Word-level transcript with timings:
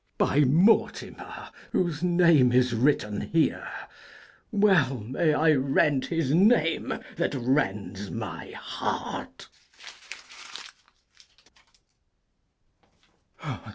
_]By 0.17 0.39
Mortimer, 0.39 1.51
whose 1.73 2.01
name 2.01 2.51
is 2.51 2.73
written 2.73 3.21
here! 3.21 3.67
Well 4.51 4.95
may 5.01 5.31
I 5.35 5.51
rent 5.51 6.07
his 6.07 6.33
name 6.33 6.95
that 7.17 7.35
rends 7.35 8.09
my 8.09 8.49
heart. 8.53 9.47
[_Tears 13.41 13.59
it. 13.59 13.69